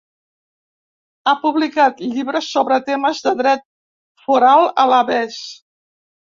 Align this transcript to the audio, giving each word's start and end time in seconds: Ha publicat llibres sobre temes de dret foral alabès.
Ha 1.29 1.33
publicat 1.43 2.01
llibres 2.15 2.49
sobre 2.55 2.81
temes 2.89 3.23
de 3.29 3.35
dret 3.45 3.65
foral 4.25 4.69
alabès. 4.89 5.41